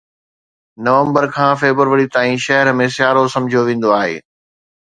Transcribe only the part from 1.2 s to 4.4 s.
کان فيبروري تائين شهر ۾ سيارو سمجهيو ويندو آهي